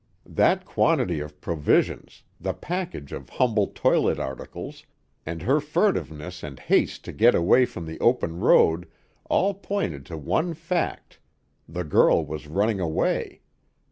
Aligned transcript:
That 0.25 0.65
quantity 0.65 1.19
of 1.19 1.39
provisions, 1.41 2.23
the 2.39 2.55
package 2.55 3.11
of 3.11 3.29
humble 3.29 3.67
toilet 3.67 4.17
articles, 4.17 4.83
and 5.27 5.43
her 5.43 5.59
furtiveness 5.59 6.41
and 6.41 6.59
haste 6.59 7.05
to 7.05 7.11
get 7.11 7.35
away 7.35 7.65
from 7.65 7.85
the 7.85 7.99
open 7.99 8.39
road 8.39 8.87
all 9.25 9.53
pointed 9.53 10.07
to 10.07 10.17
one 10.17 10.55
fact 10.55 11.19
the 11.69 11.83
girl 11.83 12.25
was 12.25 12.47
running 12.47 12.79
away. 12.79 13.41